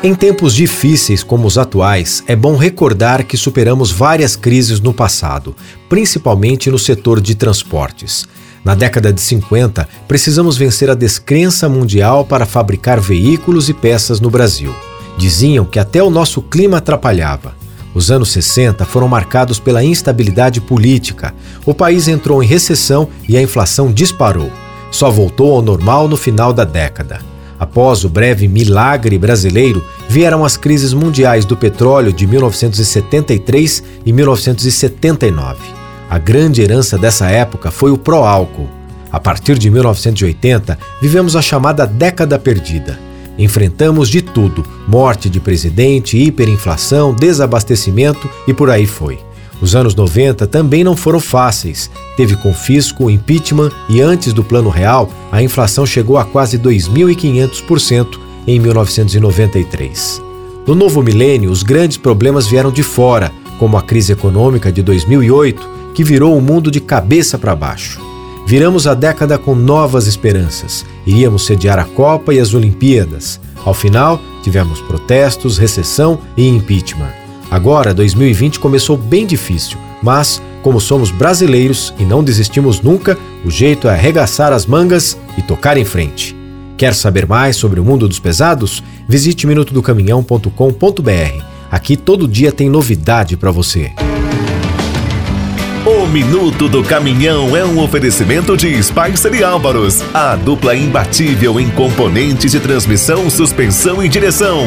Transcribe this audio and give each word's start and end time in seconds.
Em 0.00 0.14
tempos 0.14 0.54
difíceis 0.54 1.24
como 1.24 1.48
os 1.48 1.58
atuais, 1.58 2.22
é 2.28 2.36
bom 2.36 2.56
recordar 2.56 3.24
que 3.24 3.36
superamos 3.36 3.90
várias 3.90 4.36
crises 4.36 4.78
no 4.78 4.94
passado, 4.94 5.56
principalmente 5.88 6.70
no 6.70 6.78
setor 6.78 7.20
de 7.20 7.34
transportes. 7.34 8.24
Na 8.64 8.76
década 8.76 9.12
de 9.12 9.20
50, 9.20 9.88
precisamos 10.06 10.56
vencer 10.56 10.88
a 10.88 10.94
descrença 10.94 11.68
mundial 11.68 12.24
para 12.24 12.46
fabricar 12.46 13.00
veículos 13.00 13.68
e 13.68 13.74
peças 13.74 14.20
no 14.20 14.30
Brasil. 14.30 14.72
Diziam 15.16 15.64
que 15.64 15.80
até 15.80 16.00
o 16.00 16.10
nosso 16.10 16.42
clima 16.42 16.78
atrapalhava. 16.78 17.56
Os 17.92 18.08
anos 18.08 18.30
60 18.30 18.84
foram 18.84 19.08
marcados 19.08 19.58
pela 19.58 19.82
instabilidade 19.82 20.60
política. 20.60 21.34
O 21.66 21.74
país 21.74 22.06
entrou 22.06 22.40
em 22.40 22.46
recessão 22.46 23.08
e 23.28 23.36
a 23.36 23.42
inflação 23.42 23.92
disparou. 23.92 24.52
Só 24.92 25.10
voltou 25.10 25.56
ao 25.56 25.62
normal 25.62 26.06
no 26.06 26.16
final 26.16 26.52
da 26.52 26.62
década. 26.62 27.18
Após 27.58 28.04
o 28.04 28.08
breve 28.08 28.46
milagre 28.46 29.18
brasileiro, 29.18 29.84
vieram 30.08 30.44
as 30.44 30.56
crises 30.56 30.92
mundiais 30.92 31.44
do 31.44 31.56
petróleo 31.56 32.12
de 32.12 32.26
1973 32.26 33.82
e 34.06 34.12
1979. 34.12 35.58
A 36.08 36.18
grande 36.18 36.62
herança 36.62 36.96
dessa 36.96 37.28
época 37.28 37.70
foi 37.70 37.90
o 37.90 37.98
pró-álcool. 37.98 38.68
A 39.10 39.18
partir 39.18 39.58
de 39.58 39.70
1980, 39.70 40.78
vivemos 41.02 41.34
a 41.34 41.42
chamada 41.42 41.86
década 41.86 42.38
perdida. 42.38 42.98
Enfrentamos 43.38 44.08
de 44.08 44.22
tudo: 44.22 44.64
morte 44.86 45.28
de 45.28 45.40
presidente, 45.40 46.16
hiperinflação, 46.16 47.14
desabastecimento 47.14 48.28
e 48.46 48.54
por 48.54 48.70
aí 48.70 48.86
foi. 48.86 49.27
Os 49.60 49.74
anos 49.74 49.94
90 49.94 50.46
também 50.46 50.84
não 50.84 50.96
foram 50.96 51.20
fáceis. 51.20 51.90
Teve 52.16 52.36
confisco, 52.36 53.10
impeachment 53.10 53.70
e 53.88 54.00
antes 54.00 54.32
do 54.32 54.44
Plano 54.44 54.70
Real, 54.70 55.10
a 55.32 55.42
inflação 55.42 55.84
chegou 55.84 56.16
a 56.16 56.24
quase 56.24 56.58
2.500% 56.58 58.18
em 58.46 58.58
1993. 58.60 60.22
No 60.66 60.74
novo 60.74 61.02
milênio, 61.02 61.50
os 61.50 61.62
grandes 61.62 61.96
problemas 61.96 62.46
vieram 62.46 62.70
de 62.70 62.82
fora, 62.82 63.32
como 63.58 63.76
a 63.76 63.82
crise 63.82 64.12
econômica 64.12 64.70
de 64.70 64.82
2008, 64.82 65.68
que 65.94 66.04
virou 66.04 66.36
o 66.36 66.40
mundo 66.40 66.70
de 66.70 66.80
cabeça 66.80 67.38
para 67.38 67.56
baixo. 67.56 68.00
Viramos 68.46 68.86
a 68.86 68.94
década 68.94 69.36
com 69.36 69.54
novas 69.54 70.06
esperanças. 70.06 70.86
Iríamos 71.06 71.44
sediar 71.44 71.78
a 71.78 71.84
Copa 71.84 72.32
e 72.32 72.40
as 72.40 72.54
Olimpíadas. 72.54 73.40
Ao 73.64 73.74
final, 73.74 74.20
tivemos 74.42 74.80
protestos, 74.80 75.58
recessão 75.58 76.18
e 76.36 76.48
impeachment. 76.48 77.27
Agora, 77.50 77.94
2020 77.94 78.60
começou 78.60 78.96
bem 78.96 79.26
difícil, 79.26 79.78
mas, 80.02 80.42
como 80.62 80.80
somos 80.80 81.10
brasileiros 81.10 81.94
e 81.98 82.04
não 82.04 82.22
desistimos 82.22 82.80
nunca, 82.80 83.16
o 83.44 83.50
jeito 83.50 83.88
é 83.88 83.92
arregaçar 83.92 84.52
as 84.52 84.66
mangas 84.66 85.18
e 85.36 85.42
tocar 85.42 85.76
em 85.76 85.84
frente. 85.84 86.36
Quer 86.76 86.94
saber 86.94 87.26
mais 87.26 87.56
sobre 87.56 87.80
o 87.80 87.84
mundo 87.84 88.06
dos 88.06 88.20
pesados? 88.20 88.82
Visite 89.08 89.46
minutodocaminhão.com.br. 89.46 91.42
Aqui 91.70 91.96
todo 91.96 92.28
dia 92.28 92.52
tem 92.52 92.70
novidade 92.70 93.36
para 93.36 93.50
você. 93.50 93.92
O 95.84 96.06
Minuto 96.06 96.68
do 96.68 96.84
Caminhão 96.84 97.56
é 97.56 97.64
um 97.64 97.82
oferecimento 97.82 98.56
de 98.56 98.82
Spicer 98.82 99.34
e 99.34 99.42
Álvaros, 99.42 100.02
a 100.12 100.36
dupla 100.36 100.76
imbatível 100.76 101.58
em 101.58 101.70
componentes 101.70 102.52
de 102.52 102.60
transmissão, 102.60 103.30
suspensão 103.30 104.04
e 104.04 104.08
direção. 104.08 104.66